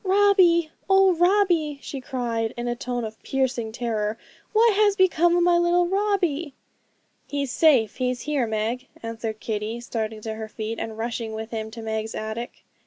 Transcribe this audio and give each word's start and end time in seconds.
'Robbie! 0.03 0.71
oh, 0.89 1.13
Robbie!' 1.13 1.77
she 1.79 2.01
cried, 2.01 2.55
in 2.57 2.67
a 2.67 2.75
tone 2.75 3.03
of 3.05 3.21
piercing 3.21 3.71
terror, 3.71 4.17
'what 4.51 4.75
has 4.75 4.95
become 4.95 5.37
of 5.37 5.43
my 5.43 5.59
little 5.59 5.87
Robbie?' 5.87 6.55
'He's 7.27 7.51
safe, 7.51 7.97
he's 7.97 8.21
here, 8.21 8.47
Meg,' 8.47 8.87
answered 9.03 9.39
Kitty, 9.39 9.79
starting 9.79 10.19
to 10.21 10.33
her 10.33 10.47
feet, 10.47 10.79
and 10.79 10.97
rushing 10.97 11.33
with 11.33 11.51
him 11.51 11.69
to 11.69 11.83
Meg's 11.83 12.15
attic. 12.15 12.63